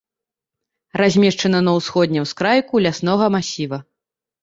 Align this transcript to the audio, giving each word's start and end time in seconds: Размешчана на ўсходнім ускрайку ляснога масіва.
Размешчана 1.01 1.61
на 1.67 1.71
ўсходнім 1.81 2.27
ускрайку 2.29 2.85
ляснога 2.89 3.25
масіва. 3.41 3.77